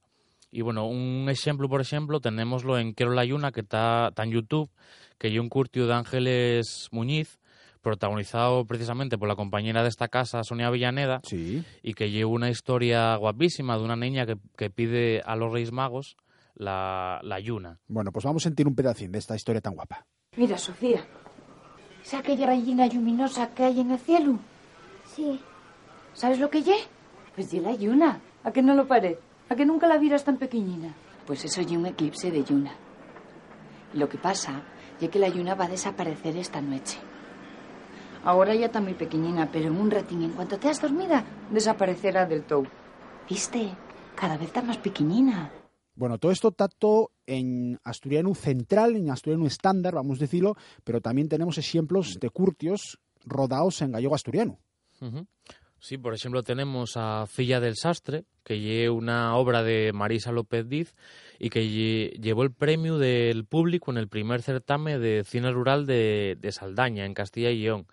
Y 0.52 0.62
bueno, 0.62 0.86
un 0.88 1.28
ejemplo, 1.30 1.68
por 1.68 1.82
ejemplo, 1.82 2.20
tenemoslo 2.20 2.78
en 2.78 2.94
Quiero 2.94 3.14
la 3.14 3.26
Yuna, 3.26 3.52
que 3.52 3.62
está 3.62 4.12
en 4.18 4.32
YouTube, 4.32 4.70
que 5.18 5.28
hay 5.28 5.40
un 5.40 5.50
curtio 5.50 5.88
de 5.88 5.94
Ángeles 5.96 6.90
Muñiz, 6.92 7.40
protagonizado 7.82 8.66
precisamente 8.66 9.18
por 9.18 9.28
la 9.28 9.36
compañera 9.36 9.82
de 9.84 9.90
esta 9.90 10.08
casa, 10.08 10.44
Sonia 10.44 10.70
Villaneda, 10.70 11.22
Sí. 11.24 11.64
y 11.82 11.94
que 11.96 12.12
lleva 12.12 12.30
una 12.32 12.50
historia 12.50 13.16
guapísima 13.18 13.78
de 13.78 13.84
una 13.84 13.96
niña 13.96 14.26
que, 14.26 14.38
que 14.58 14.70
pide 14.70 15.22
a 15.26 15.36
los 15.36 15.52
Reyes 15.52 15.72
Magos 15.72 16.16
la, 16.56 17.20
la 17.24 17.40
yuna. 17.40 17.80
Bueno, 17.88 18.12
pues 18.12 18.24
vamos 18.26 18.44
a 18.44 18.46
sentir 18.50 18.68
un 18.68 18.76
pedacín 18.76 19.12
de 19.12 19.20
esta 19.20 19.36
historia 19.36 19.60
tan 19.60 19.74
guapa. 19.76 20.06
Mira, 20.38 20.58
Sofía. 20.58 21.04
¿Es 22.04 22.14
aquella 22.14 22.48
gallina 22.48 22.86
luminosa 22.88 23.54
que 23.54 23.64
hay 23.64 23.80
en 23.80 23.92
el 23.92 24.00
cielo? 24.00 24.40
Sí, 25.16 25.40
¿Sabes 26.14 26.40
lo 26.40 26.50
que 26.50 26.62
ye? 26.62 26.76
Pues 27.36 27.50
ye 27.52 27.60
la 27.60 27.74
yuna. 27.76 28.22
¿A 28.44 28.52
que 28.52 28.62
no 28.62 28.76
lo 28.76 28.88
paré? 28.88 29.18
¿A 29.54 29.56
que 29.56 29.68
nunca 29.68 29.88
la 29.88 30.00
vieras 30.00 30.24
tan 30.24 30.38
pequeñina? 30.38 30.96
Pues 31.28 31.46
eso 31.46 31.62
ye 31.62 31.78
un 31.78 31.86
eclipse 31.86 32.32
de 32.32 32.44
yuna. 32.44 32.74
Y 33.94 34.00
lo 34.00 34.10
que 34.10 34.18
pasa 34.18 34.64
ye 35.00 35.12
que 35.14 35.20
la 35.20 35.30
yuna 35.30 35.54
va 35.54 35.66
a 35.66 35.70
desaparecer 35.70 36.36
esta 36.38 36.60
noche. 36.60 36.98
Ahora 38.24 38.56
ya 38.56 38.66
está 38.66 38.82
muy 38.82 38.96
pequeñina, 38.96 39.52
pero 39.52 39.68
en 39.68 39.78
un 39.78 39.92
ratín, 39.92 40.24
en 40.24 40.32
cuanto 40.32 40.58
te 40.58 40.70
has 40.70 40.82
dormida, 40.82 41.24
desaparecerá 41.52 42.26
del 42.26 42.46
todo. 42.46 42.66
¿Viste? 43.30 43.70
Cada 44.16 44.38
vez 44.38 44.48
está 44.48 44.64
más 44.64 44.78
pequeñina. 44.78 45.52
Bueno, 45.94 46.18
todo 46.18 46.32
esto 46.32 46.48
está 46.48 46.68
todo 46.68 47.12
en 47.28 47.80
asturiano 47.84 48.34
central, 48.34 48.96
en 48.96 49.12
asturiano 49.12 49.46
estándar, 49.46 49.94
vamos 49.94 50.18
a 50.18 50.22
decirlo, 50.22 50.56
pero 50.84 51.00
también 51.00 51.30
tenemos 51.30 51.60
ejemplos 51.60 52.18
de 52.20 52.32
curtios 52.32 52.98
rodados 53.24 53.84
en 53.84 53.92
gallego 53.92 54.16
asturiano. 54.16 54.58
Ujú. 55.00 55.28
Sí, 55.84 55.98
por 55.98 56.14
ejemplo, 56.14 56.44
tenemos 56.44 56.94
a 56.96 57.26
Filla 57.28 57.60
del 57.60 57.76
Sastre, 57.76 58.24
que 58.46 58.62
lleva 58.62 58.94
una 58.94 59.36
obra 59.36 59.64
de 59.64 59.92
Marisa 59.92 60.32
López 60.32 60.70
Diz 60.70 60.96
y 61.40 61.50
que 61.50 61.62
lle- 61.62 62.14
llevó 62.22 62.44
el 62.44 62.54
premio 62.54 62.98
del 62.98 63.44
público 63.44 63.92
en 63.92 63.98
el 63.98 64.08
primer 64.08 64.42
certamen 64.42 65.02
de 65.02 65.26
cine 65.26 65.52
rural 65.52 65.86
de, 65.86 66.38
de 66.40 66.52
Saldaña, 66.54 67.06
en 67.06 67.14
Castilla 67.14 67.50
y 67.50 67.60
León. 67.64 67.86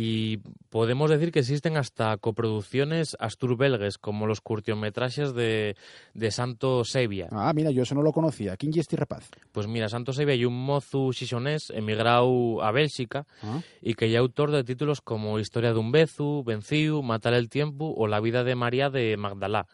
Y 0.00 0.36
podemos 0.70 1.10
decir 1.10 1.32
que 1.32 1.40
existen 1.40 1.76
hasta 1.76 2.16
coproducciones 2.18 3.16
astur-belgues, 3.18 3.98
como 3.98 4.28
los 4.28 4.40
curtiometrajes 4.40 5.34
de, 5.34 5.74
de 6.14 6.30
Santo 6.30 6.84
Sevilla. 6.84 7.26
Ah, 7.32 7.52
mira, 7.52 7.72
yo 7.72 7.82
eso 7.82 7.96
no 7.96 8.02
lo 8.02 8.12
conocía. 8.12 8.56
¿Quién 8.56 8.70
es 8.70 8.78
este 8.78 8.94
rapaz? 8.94 9.28
Pues 9.50 9.66
mira, 9.66 9.88
Santo 9.88 10.12
Sevilla 10.12 10.36
y 10.36 10.44
un 10.44 10.54
mozu 10.54 11.12
xixonés 11.12 11.70
emigrado 11.70 12.62
a 12.62 12.70
Bélxica 12.70 13.26
Ah. 13.42 13.60
y 13.82 13.94
que 13.94 14.08
ya 14.08 14.20
autor 14.20 14.52
de 14.52 14.62
títulos 14.62 15.00
como 15.00 15.40
Historia 15.40 15.72
de 15.72 15.80
un 15.80 15.90
bezu, 15.90 16.44
Venciu, 16.46 17.02
Matar 17.02 17.34
el 17.34 17.48
tiempo 17.48 17.92
o 17.96 18.06
La 18.06 18.20
vida 18.20 18.44
de 18.44 18.54
María 18.54 18.90
de 18.90 19.16
Magdalá. 19.16 19.66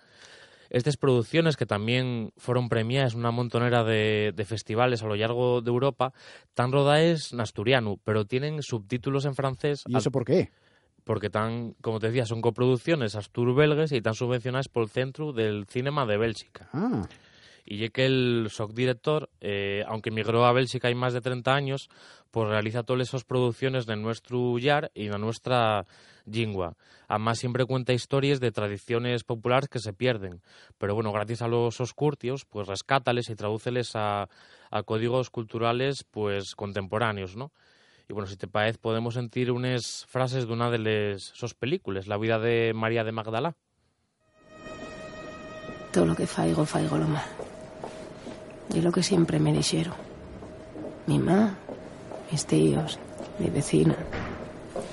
Estas 0.74 0.96
producciones, 0.96 1.56
que 1.56 1.66
también 1.66 2.32
fueron 2.36 2.68
premiadas 2.68 3.14
en 3.14 3.20
una 3.20 3.30
montonera 3.30 3.84
de, 3.84 4.32
de 4.34 4.44
festivales 4.44 5.02
a 5.02 5.06
lo 5.06 5.14
largo 5.14 5.62
de 5.62 5.70
Europa, 5.70 6.12
tan 6.52 6.72
rodaes 6.72 7.32
en 7.32 7.40
asturiano, 7.40 7.98
pero 8.04 8.26
tienen 8.26 8.62
subtítulos 8.62 9.24
en 9.24 9.34
francés 9.34 9.84
¿Y 9.86 9.96
eso 9.96 10.10
por 10.10 10.24
qué? 10.24 10.50
porque 11.04 11.30
tan, 11.30 11.74
como 11.80 12.00
te 12.00 12.08
decía, 12.08 12.26
son 12.26 12.40
coproducciones 12.40 13.14
astur-belgues 13.14 13.92
y 13.92 13.98
están 13.98 14.14
subvencionadas 14.14 14.68
por 14.68 14.84
el 14.84 14.88
Centro 14.88 15.32
del 15.32 15.66
Cinema 15.68 16.06
de 16.06 16.16
Bélxica. 16.16 16.68
Ah, 16.72 17.06
Y 17.64 17.78
ya 17.78 17.88
que 17.88 18.04
el 18.04 18.48
soc 18.50 18.72
director, 18.72 19.30
eh, 19.40 19.82
aunque 19.86 20.10
emigró 20.10 20.44
a 20.44 20.52
Bélgica 20.52 20.88
hay 20.88 20.94
más 20.94 21.14
de 21.14 21.20
30 21.20 21.54
años, 21.54 21.88
pues 22.30 22.48
realiza 22.48 22.82
todas 22.82 23.08
esas 23.08 23.24
producciones 23.24 23.86
de 23.86 23.96
nuestro 23.96 24.58
yar 24.58 24.90
y 24.94 25.08
de 25.08 25.18
nuestra 25.18 25.86
lingua. 26.26 26.76
Además 27.08 27.38
siempre 27.38 27.64
cuenta 27.64 27.92
historias 27.92 28.40
de 28.40 28.52
tradiciones 28.52 29.24
populares 29.24 29.68
que 29.68 29.78
se 29.78 29.92
pierden. 29.92 30.42
Pero 30.78 30.94
bueno, 30.94 31.12
gracias 31.12 31.42
a 31.42 31.48
los 31.48 31.80
oscurtios, 31.80 32.44
pues 32.44 32.66
rescátales 32.66 33.30
y 33.30 33.34
tradúceles 33.34 33.92
a, 33.94 34.28
a 34.70 34.82
códigos 34.82 35.30
culturales 35.30 36.04
pues 36.10 36.54
contemporáneos, 36.54 37.36
¿no? 37.36 37.52
Y 38.08 38.12
bueno, 38.12 38.26
si 38.26 38.36
te 38.36 38.46
parece, 38.46 38.78
podemos 38.78 39.14
sentir 39.14 39.50
unas 39.50 40.04
frases 40.08 40.46
de 40.46 40.52
una 40.52 40.70
de 40.70 41.16
sus 41.18 41.54
películas, 41.54 42.06
La 42.06 42.18
vida 42.18 42.38
de 42.38 42.72
María 42.74 43.02
de 43.02 43.12
Magdalá. 43.12 43.56
Todo 45.90 46.06
lo 46.06 46.14
que 46.14 46.26
faigo, 46.26 46.66
faigo 46.66 46.98
lo 46.98 47.06
mal. 47.06 47.24
Y 48.72 48.80
lo 48.80 48.92
que 48.92 49.02
siempre 49.02 49.38
me 49.38 49.52
dijeron. 49.52 49.94
Mi 51.06 51.18
má, 51.18 51.56
mis 52.30 52.46
tíos, 52.46 52.98
mi 53.38 53.50
vecina, 53.50 53.96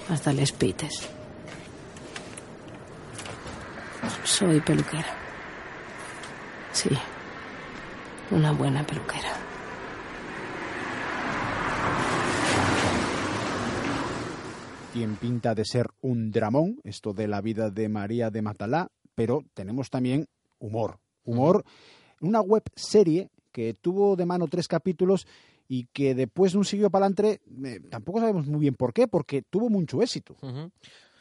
hasta 0.10 0.34
les 0.34 0.52
pites. 0.52 1.08
Soy 4.24 4.60
peluquera. 4.62 5.14
Sí, 6.74 6.90
una 8.32 8.52
buena 8.52 8.86
peluquera. 8.86 9.42
tiene 14.92 15.16
pinta 15.16 15.56
de 15.56 15.64
ser 15.64 15.88
un 16.02 16.32
dramón, 16.32 16.82
esto 16.84 17.14
de 17.14 17.28
la 17.28 17.42
vida 17.42 17.70
de 17.70 17.88
María 17.88 18.30
de 18.30 18.42
Matalá, 18.42 18.92
pero 19.16 19.44
tenemos 19.54 19.90
también 19.90 20.28
humor. 20.60 21.00
Humor, 21.24 21.64
una 22.20 22.42
web 22.42 22.64
serie 22.76 23.30
que 23.52 23.74
tuvo 23.74 24.16
de 24.16 24.26
mano 24.26 24.48
tres 24.48 24.68
capítulos 24.68 25.28
y 25.68 25.86
que 25.94 26.16
después 26.16 26.56
no 26.56 26.64
siguió 26.64 26.90
para 26.90 27.06
adelante, 27.06 27.42
eh, 27.64 27.80
tampoco 27.90 28.20
sabemos 28.20 28.48
muy 28.48 28.60
bien 28.60 28.76
por 28.76 28.94
qué, 28.94 29.08
porque 29.08 29.42
tuvo 29.42 29.70
mucho 29.70 30.02
éxito. 30.02 30.36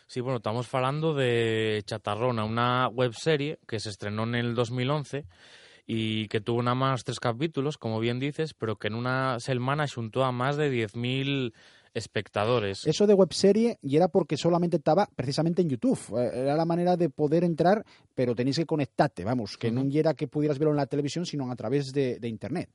Sí, 0.07 0.21
bueno, 0.21 0.39
estamos 0.39 0.73
hablando 0.75 1.15
de 1.15 1.83
Chatarrona, 1.85 2.45
una 2.45 2.89
webserie 2.89 3.61
que 3.69 3.79
se 3.79 3.91
estrenó 3.91 4.25
en 4.25 4.35
el 4.35 4.55
2011 4.57 5.25
y 5.87 6.27
que 6.29 6.41
tuvo 6.41 6.63
nada 6.63 6.75
más 6.75 7.05
tres 7.05 7.21
capítulos, 7.21 7.79
como 7.79 8.01
bien 8.01 8.19
dices, 8.19 8.55
pero 8.55 8.77
que 8.77 8.89
en 8.89 8.95
una 8.95 9.39
semana 9.39 9.87
juntó 9.87 10.25
a 10.25 10.33
más 10.33 10.57
de 10.57 10.71
10.000 10.71 11.53
espectadores. 11.95 12.87
Eso 12.87 13.07
de 13.07 13.15
webserie 13.15 13.79
y 13.83 13.97
era 13.97 14.09
porque 14.09 14.37
solamente 14.37 14.77
estaba 14.77 15.09
precisamente 15.15 15.63
en 15.63 15.69
YouTube. 15.69 15.99
Eh, 16.19 16.31
Era 16.43 16.57
la 16.57 16.65
manera 16.65 16.97
de 16.97 17.11
poder 17.11 17.45
entrar, 17.45 17.85
pero 18.15 18.35
tenéis 18.35 18.57
que 18.59 18.67
conectarte, 18.67 19.25
vamos, 19.25 19.57
que 19.57 19.71
no 19.71 19.83
era 19.93 20.15
que 20.15 20.29
pudieras 20.29 20.59
verlo 20.59 20.73
en 20.73 20.77
la 20.79 20.87
televisión, 20.87 21.27
sino 21.27 21.51
a 21.51 21.57
través 21.57 21.93
de, 21.93 22.19
de 22.19 22.29
Internet. 22.29 22.69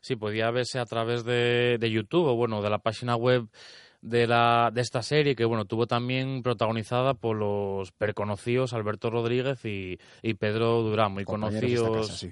Sí, 0.00 0.14
podía 0.16 0.50
verse 0.52 0.78
a 0.78 0.86
través 0.86 1.24
de, 1.24 1.78
de 1.80 1.90
YouTube 1.90 2.26
o 2.26 2.36
bueno, 2.36 2.62
de 2.62 2.70
la 2.70 2.78
página 2.78 3.16
web 3.16 3.48
de, 4.00 4.28
la, 4.28 4.70
de 4.72 4.80
esta 4.80 5.02
serie, 5.02 5.34
que 5.34 5.44
bueno, 5.44 5.64
tuvo 5.64 5.88
también 5.88 6.42
protagonizada 6.44 7.14
por 7.14 7.36
los 7.36 7.90
perconocidos 7.90 8.72
Alberto 8.72 9.10
Rodríguez 9.10 9.64
y, 9.64 9.98
y 10.22 10.34
Pedro 10.34 10.82
Durán, 10.82 11.12
muy 11.12 11.24
Compañeros 11.24 11.80
conocidos. 11.82 12.06
casa, 12.08 12.18
sí. 12.18 12.30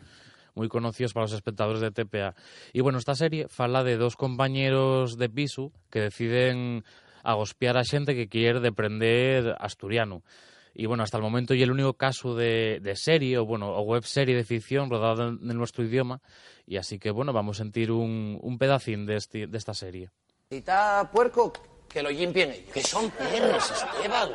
moi 0.56 0.72
conocidos 0.72 1.12
para 1.12 1.28
os 1.28 1.36
espectadores 1.36 1.84
de 1.84 1.92
TPA. 1.92 2.32
E, 2.72 2.80
bueno, 2.80 2.96
esta 2.96 3.14
serie 3.14 3.46
fala 3.52 3.84
de 3.84 4.00
dos 4.00 4.16
compañeros 4.16 5.20
de 5.20 5.28
piso 5.28 5.70
que 5.92 6.08
deciden 6.08 6.82
agospiar 7.20 7.76
a 7.76 7.84
xente 7.84 8.16
que 8.16 8.32
quer 8.32 8.64
deprender 8.64 9.54
asturiano. 9.60 10.24
Y 10.72 10.84
bueno, 10.86 11.04
hasta 11.04 11.16
el 11.16 11.24
momento 11.24 11.54
y 11.54 11.62
el 11.62 11.70
único 11.70 11.94
caso 11.94 12.34
de, 12.34 12.80
de, 12.80 12.96
serie 12.96 13.38
o 13.38 13.46
bueno, 13.46 13.72
o 13.72 13.80
web 13.80 14.04
serie 14.04 14.36
de 14.36 14.44
ficción 14.44 14.90
rodada 14.90 15.28
en, 15.28 15.38
en 15.50 15.56
nuestro 15.56 15.84
idioma. 15.84 16.20
Y 16.66 16.76
así 16.76 16.98
que 16.98 17.10
bueno, 17.10 17.32
vamos 17.32 17.60
a 17.60 17.64
sentir 17.64 17.92
un, 17.92 18.38
un 18.40 18.58
pedacín 18.58 19.06
de, 19.06 19.16
este, 19.16 19.46
de 19.46 19.58
esta 19.58 19.72
serie. 19.72 20.10
Si 20.50 20.58
está 20.58 21.08
puerco, 21.10 21.52
que 21.88 22.02
lo 22.02 22.10
limpien 22.10 22.50
ellos. 22.50 22.72
Que 22.72 22.82
son 22.82 23.10
perros, 23.10 23.70
Esteban. 23.70 24.30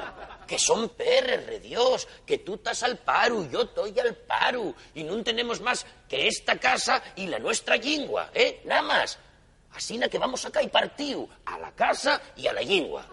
Que 0.47 0.59
son 0.59 0.89
perres, 0.89 1.45
re 1.45 1.59
Dios. 1.59 2.07
Que 2.25 2.39
tú 2.39 2.55
estás 2.55 2.83
al 2.83 2.97
paro, 2.97 3.49
yo 3.49 3.61
estoy 3.61 3.97
al 3.99 4.15
paro. 4.15 4.73
Y 4.93 5.03
no 5.03 5.23
tenemos 5.23 5.61
más 5.61 5.85
que 6.07 6.27
esta 6.27 6.57
casa 6.57 7.01
y 7.15 7.27
la 7.27 7.39
nuestra 7.39 7.77
lingua, 7.77 8.29
¿eh? 8.33 8.61
Nada 8.65 8.81
más. 8.81 9.19
Así 9.73 9.97
na 9.97 10.09
que 10.09 10.17
vamos 10.17 10.43
acá 10.45 10.61
y 10.61 10.67
partido 10.67 11.29
a 11.45 11.57
la 11.57 11.71
casa 11.71 12.21
y 12.35 12.45
a 12.47 12.53
la 12.53 12.61
lingua. 12.61 13.05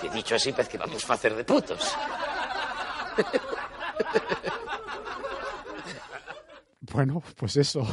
Que 0.00 0.08
dicho 0.08 0.34
así, 0.36 0.52
pues 0.52 0.68
que 0.68 0.78
vamos 0.78 1.08
a 1.08 1.14
hacer 1.14 1.34
de 1.34 1.44
putos. 1.44 1.94
Bueno, 6.92 7.22
pues 7.36 7.56
eso. 7.56 7.86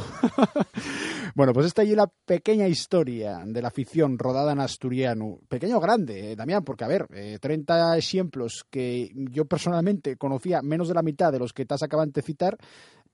bueno, 1.34 1.52
pues 1.52 1.66
esta 1.66 1.82
es 1.82 1.90
la 1.90 2.06
pequeña 2.06 2.68
historia 2.68 3.42
de 3.44 3.62
la 3.62 3.70
ficción 3.70 4.18
rodada 4.18 4.52
en 4.52 4.60
asturiano. 4.60 5.40
Pequeño 5.48 5.78
o 5.78 5.80
grande, 5.80 6.32
eh, 6.32 6.36
Damián, 6.36 6.64
porque 6.64 6.84
a 6.84 6.88
ver, 6.88 7.06
eh, 7.12 7.38
30 7.40 7.96
ejemplos 7.96 8.64
que 8.70 9.10
yo 9.14 9.46
personalmente 9.46 10.16
conocía 10.16 10.62
menos 10.62 10.88
de 10.88 10.94
la 10.94 11.02
mitad 11.02 11.32
de 11.32 11.38
los 11.38 11.52
que 11.52 11.64
te 11.64 11.74
has 11.74 11.82
acabado 11.82 12.10
de 12.10 12.22
citar, 12.22 12.56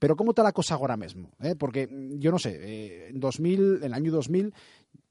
pero 0.01 0.15
¿cómo 0.15 0.31
está 0.31 0.43
la 0.43 0.51
cosa 0.51 0.75
ahora 0.75 0.97
mismo? 0.97 1.31
eh? 1.41 1.55
Porque 1.55 1.87
mm, 1.87 2.17
yo 2.19 2.31
no 2.31 2.39
sé, 2.39 2.57
eh, 2.59 3.09
en 3.09 3.19
2000, 3.19 3.77
en 3.77 3.83
el 3.83 3.93
año 3.93 4.11
2000 4.11 4.53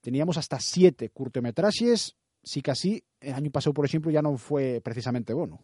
teníamos 0.00 0.36
hasta 0.36 0.58
siete 0.58 1.10
cortometrajes, 1.10 2.16
sí 2.42 2.60
casi 2.62 3.04
el 3.20 3.34
año 3.34 3.50
pasado, 3.50 3.72
por 3.74 3.84
ejemplo, 3.84 4.10
ya 4.10 4.22
no 4.22 4.36
fue 4.36 4.80
precisamente 4.82 5.32
bueno. 5.32 5.60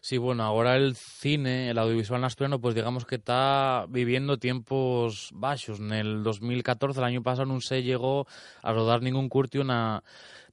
Sí, 0.00 0.16
bueno, 0.16 0.44
ahora 0.44 0.76
el 0.76 0.94
cine, 0.94 1.70
el 1.70 1.78
audiovisual 1.78 2.22
asturiano, 2.24 2.60
pues 2.60 2.74
digamos 2.74 3.04
que 3.04 3.16
está 3.16 3.84
viviendo 3.88 4.38
tiempos 4.38 5.30
bajos. 5.34 5.80
En 5.80 5.92
el 5.92 6.22
2014, 6.22 7.00
el 7.00 7.04
año 7.04 7.22
pasado, 7.22 7.46
no 7.46 7.60
se 7.60 7.82
llegó 7.82 8.26
a 8.62 8.72
rodar 8.72 9.02
ningún 9.02 9.28
curtio 9.28 9.64
na, 9.64 10.02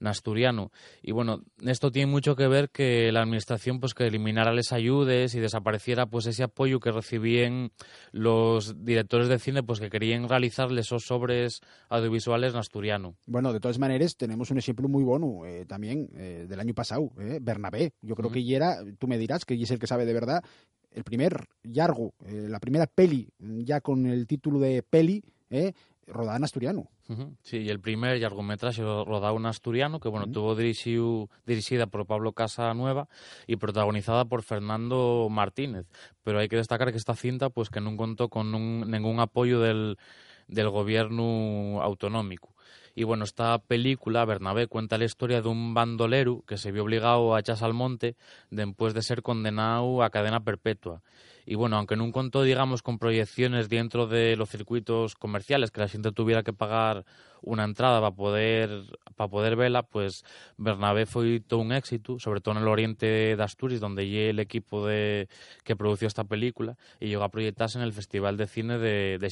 asturiano. 0.04 0.72
Y 1.02 1.12
bueno, 1.12 1.42
esto 1.64 1.92
tiene 1.92 2.12
mucho 2.12 2.36
que 2.36 2.48
ver 2.48 2.70
que 2.70 3.12
la 3.12 3.22
administración 3.22 3.80
pues 3.80 3.94
que 3.94 4.08
eliminara 4.08 4.54
las 4.54 4.72
ayudas 4.72 5.36
y 5.36 5.40
desapareciera 5.40 6.06
pues 6.06 6.26
ese 6.28 6.44
apoyo 6.44 6.80
que 6.80 6.92
recibían 6.92 7.72
los 8.12 8.84
directores 8.84 9.28
de 9.28 9.40
cine 9.40 9.64
pues 9.64 9.80
que 9.80 9.90
querían 9.90 10.28
realizarles 10.28 10.88
esos 10.88 11.06
sobres 11.06 11.62
audiovisuales 11.90 12.54
en 12.54 12.60
asturiano. 12.60 13.16
Bueno, 13.26 13.54
de 13.54 13.60
todas 13.60 13.80
maneras, 13.80 14.16
tenemos 14.18 14.52
un 14.52 14.58
ejemplo 14.58 14.88
muy 14.88 15.04
bueno 15.04 15.46
eh, 15.46 15.66
también 15.66 16.10
eh, 16.16 16.46
del 16.48 16.60
año 16.60 16.74
pasado, 16.74 17.12
eh, 17.20 17.40
Bernabé. 17.42 17.94
Yo 18.02 18.16
creo 18.16 18.32
que 18.32 18.44
ya 18.44 18.58
era, 18.58 18.65
tú 18.98 19.08
me 19.08 19.18
dirás 19.18 19.46
que 19.46 19.56
es 19.56 19.72
el 19.72 19.80
que 19.80 19.88
sabe 19.88 20.06
de 20.06 20.14
verdad, 20.14 20.44
el 20.92 21.04
primer 21.04 21.48
Yargo, 21.64 22.14
eh, 22.26 22.48
la 22.50 22.60
primera 22.60 22.88
peli, 22.88 23.30
ya 23.40 23.82
con 23.82 24.06
el 24.06 24.28
título 24.28 24.60
de 24.60 24.82
peli, 24.82 25.24
eh, 25.50 25.74
rodada 26.08 26.38
en 26.38 26.44
asturiano. 26.44 26.90
Sí, 27.44 27.58
y 27.58 27.70
el 27.70 27.80
primer 27.80 28.20
largometraje 28.20 28.82
rodado 28.82 29.38
en 29.38 29.46
asturiano, 29.46 30.00
que 30.00 30.10
bueno, 30.10 30.28
tuvo 30.32 30.56
dirigida 30.56 31.86
por 31.86 32.06
Pablo 32.08 32.34
Casanueva 32.34 33.08
y 33.46 33.58
protagonizada 33.58 34.26
por 34.26 34.42
Fernando 34.42 35.28
Martínez. 35.30 35.86
Pero 36.24 36.40
hay 36.40 36.48
que 36.48 36.56
destacar 36.56 36.92
que 36.92 36.98
esta 36.98 37.16
cinta, 37.16 37.50
pues 37.50 37.70
que 37.70 37.82
no 37.82 37.96
contó 37.96 38.30
con 38.30 38.52
ningún 38.90 39.20
apoyo 39.20 39.60
del, 39.60 39.98
del 40.48 40.70
gobierno 40.70 41.82
autonómico. 41.82 42.55
Y 42.96 43.04
bueno, 43.04 43.26
esta 43.26 43.60
película, 43.60 44.24
Bernabé, 44.24 44.68
cuenta 44.68 44.98
la 44.98 45.04
historia 45.04 45.42
de 45.42 45.50
un 45.50 45.74
bandolero 45.74 46.44
que 46.48 46.58
se 46.58 46.72
vio 46.72 46.84
obligado 46.84 47.36
a 47.36 47.42
echarse 47.42 47.66
al 47.66 47.74
monte 47.74 48.16
después 48.50 48.94
de 48.94 49.02
ser 49.02 49.22
condenado 49.22 50.02
a 50.02 50.10
cadena 50.10 50.46
perpetua. 50.46 51.02
Y 51.46 51.56
bueno, 51.56 51.76
aunque 51.76 51.98
no 51.98 52.10
contó, 52.14 52.42
digamos, 52.44 52.82
con 52.82 52.98
proyecciones 52.98 53.68
dentro 53.68 54.08
de 54.08 54.38
los 54.38 54.50
circuitos 54.50 55.16
comerciales, 55.16 55.72
que 55.72 55.82
la 55.82 55.90
gente 55.90 56.14
tuviera 56.14 56.42
que 56.42 56.54
pagar 56.54 57.06
una 57.42 57.66
entrada 57.66 58.00
para 58.00 58.16
poder, 58.16 58.84
para 59.16 59.30
poder 59.30 59.58
verla, 59.58 59.84
pues 59.84 60.24
Bernabé 60.58 61.06
fue 61.06 61.42
todo 61.42 61.60
un 61.60 61.74
éxito, 61.74 62.18
sobre 62.18 62.40
todo 62.40 62.56
en 62.56 62.62
el 62.62 62.68
oriente 62.70 63.36
de 63.36 63.44
Asturias, 63.44 63.82
donde 63.82 64.08
llegué 64.08 64.30
el 64.30 64.40
equipo 64.40 64.88
de, 64.88 65.28
que 65.66 65.76
produjo 65.76 66.06
esta 66.06 66.24
película 66.24 66.78
y 67.00 67.08
llegó 67.08 67.24
a 67.24 67.30
proyectarse 67.30 67.78
en 67.78 67.84
el 67.84 67.94
Festival 67.94 68.38
de 68.38 68.48
Cine 68.48 68.78
de, 68.80 69.20
de 69.20 69.30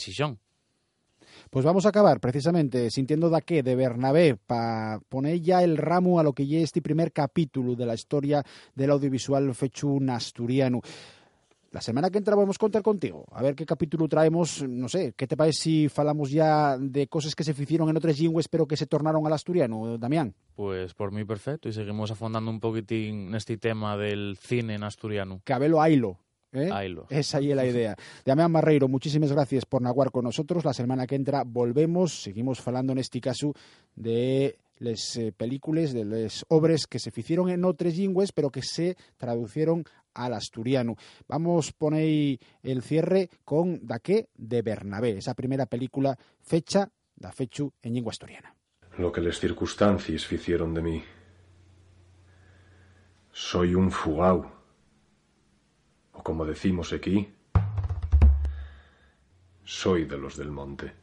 pues 1.49 1.65
vamos 1.65 1.85
a 1.85 1.89
acabar 1.89 2.19
precisamente 2.19 2.89
sintiendo 2.89 3.29
da 3.29 3.41
que 3.41 3.63
de 3.63 3.75
Bernabé 3.75 4.35
para 4.35 4.99
poner 5.09 5.39
ya 5.41 5.63
el 5.63 5.77
ramo 5.77 6.19
a 6.19 6.23
lo 6.23 6.33
que 6.33 6.47
ya 6.47 6.59
este 6.59 6.81
primer 6.81 7.11
capítulo 7.11 7.75
de 7.75 7.85
la 7.85 7.93
historia 7.93 8.43
del 8.75 8.91
audiovisual 8.91 9.53
fechu 9.55 9.99
asturiano. 10.09 10.81
La 11.73 11.81
semana 11.81 12.11
que 12.11 12.19
entra 12.19 12.35
vamos 12.35 12.57
a 12.57 12.59
contar 12.59 12.83
contigo, 12.83 13.25
a 13.31 13.41
ver 13.41 13.55
qué 13.55 13.65
capítulo 13.65 14.07
traemos, 14.07 14.61
no 14.61 14.87
sé, 14.87 15.15
¿qué 15.17 15.25
te 15.25 15.35
parece 15.35 15.59
si 15.59 15.89
falamos 15.89 16.29
ya 16.29 16.77
de 16.77 17.07
cosas 17.07 17.33
que 17.33 17.43
se 17.43 17.49
hicieron 17.51 17.89
en 17.89 17.97
otras 17.97 18.19
lingües 18.19 18.47
pero 18.47 18.67
que 18.67 18.77
se 18.77 18.85
tornaron 18.85 19.25
al 19.25 19.33
asturiano, 19.33 19.97
Damián? 19.97 20.35
Pues 20.55 20.93
por 20.93 21.11
mí 21.11 21.25
perfecto, 21.25 21.67
y 21.67 21.73
seguimos 21.73 22.11
afondando 22.11 22.51
un 22.51 22.59
poquitín 22.59 23.29
en 23.29 23.35
este 23.35 23.57
tema 23.57 23.97
del 23.97 24.37
cine 24.39 24.75
en 24.75 24.83
asturiano. 24.83 25.41
Cabelo 25.45 25.81
Ailo. 25.81 26.19
¿Eh? 26.53 26.69
Esa 27.09 27.39
ahí 27.39 27.49
es 27.49 27.55
la 27.55 27.65
idea. 27.65 27.95
Damián 28.23 28.51
Marreiro, 28.51 28.87
muchísimas 28.87 29.31
gracias 29.31 29.65
por 29.65 29.81
naguar 29.81 30.11
con 30.11 30.23
nosotros. 30.23 30.63
La 30.63 30.73
semana 30.73 31.07
que 31.07 31.15
entra 31.15 31.43
volvemos, 31.43 32.21
seguimos 32.21 32.61
falando 32.61 32.93
en 32.93 32.99
este 32.99 33.19
caso 33.19 33.53
de 33.95 34.59
las 34.77 35.17
eh, 35.17 35.33
películas, 35.35 35.93
de 35.93 36.05
las 36.05 36.45
obras 36.49 36.85
que 36.85 36.99
se 36.99 37.11
hicieron 37.15 37.49
en 37.49 37.65
otras 37.65 37.97
lingües, 37.97 38.31
pero 38.31 38.51
que 38.51 38.61
se 38.61 38.95
traducieron 39.17 39.83
al 40.13 40.33
asturiano. 40.33 40.95
Vamos 41.27 41.69
a 41.69 41.77
poner 41.77 42.39
el 42.61 42.83
cierre 42.83 43.29
con 43.43 43.85
Daqué 43.85 44.27
de 44.35 44.61
Bernabé, 44.61 45.17
esa 45.17 45.33
primera 45.33 45.65
película 45.65 46.15
fecha, 46.41 46.87
da 47.15 47.31
fechu 47.31 47.73
en 47.81 47.95
lengua 47.95 48.11
asturiana. 48.11 48.55
Lo 48.99 49.11
que 49.11 49.21
las 49.21 49.39
circunstancias 49.39 50.31
hicieron 50.31 50.73
de 50.75 50.81
mí. 50.83 51.03
Soy 53.31 53.73
un 53.73 53.89
fugao 53.89 54.62
o 56.13 56.23
como 56.23 56.45
decimos 56.45 56.93
aquí, 56.93 57.33
soy 59.65 60.05
de 60.05 60.17
los 60.17 60.37
del 60.37 60.51
monte. 60.51 61.02